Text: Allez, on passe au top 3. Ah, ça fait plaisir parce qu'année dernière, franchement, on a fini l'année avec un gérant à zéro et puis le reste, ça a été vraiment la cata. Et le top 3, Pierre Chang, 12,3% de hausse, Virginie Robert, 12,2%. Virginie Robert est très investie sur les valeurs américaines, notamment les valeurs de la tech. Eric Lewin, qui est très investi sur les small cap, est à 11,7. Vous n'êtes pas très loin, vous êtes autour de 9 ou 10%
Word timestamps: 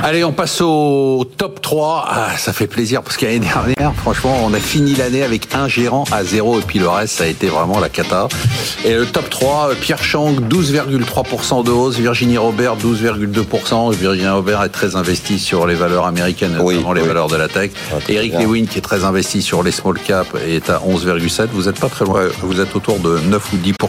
Allez, 0.00 0.22
on 0.22 0.32
passe 0.32 0.60
au 0.60 1.28
top 1.36 1.60
3. 1.60 2.04
Ah, 2.08 2.28
ça 2.38 2.52
fait 2.52 2.68
plaisir 2.68 3.02
parce 3.02 3.16
qu'année 3.16 3.40
dernière, 3.40 3.92
franchement, 3.96 4.36
on 4.44 4.54
a 4.54 4.60
fini 4.60 4.94
l'année 4.94 5.24
avec 5.24 5.52
un 5.54 5.66
gérant 5.66 6.04
à 6.12 6.22
zéro 6.22 6.60
et 6.60 6.62
puis 6.62 6.78
le 6.78 6.88
reste, 6.88 7.16
ça 7.16 7.24
a 7.24 7.26
été 7.26 7.48
vraiment 7.48 7.80
la 7.80 7.88
cata. 7.88 8.28
Et 8.84 8.94
le 8.94 9.06
top 9.06 9.28
3, 9.28 9.70
Pierre 9.80 10.02
Chang, 10.02 10.34
12,3% 10.48 11.64
de 11.64 11.70
hausse, 11.72 11.96
Virginie 11.96 12.38
Robert, 12.38 12.76
12,2%. 12.76 13.92
Virginie 13.92 14.28
Robert 14.28 14.62
est 14.62 14.68
très 14.68 14.94
investie 14.94 15.40
sur 15.40 15.66
les 15.66 15.74
valeurs 15.74 16.06
américaines, 16.06 16.52
notamment 16.52 16.92
les 16.92 17.02
valeurs 17.02 17.28
de 17.28 17.36
la 17.36 17.48
tech. 17.48 17.72
Eric 18.08 18.34
Lewin, 18.34 18.66
qui 18.66 18.78
est 18.78 18.82
très 18.82 19.04
investi 19.04 19.42
sur 19.42 19.64
les 19.64 19.72
small 19.72 19.98
cap, 19.98 20.28
est 20.46 20.70
à 20.70 20.78
11,7. 20.78 21.48
Vous 21.52 21.64
n'êtes 21.64 21.80
pas 21.80 21.88
très 21.88 22.04
loin, 22.04 22.22
vous 22.42 22.60
êtes 22.60 22.76
autour 22.76 23.00
de 23.00 23.18
9 23.18 23.52
ou 23.52 23.56
10% 23.56 23.88